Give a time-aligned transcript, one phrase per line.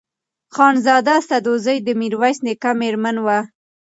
[0.55, 3.39] خانزاده سدوزۍ د میرویس نیکه مېرمن وه.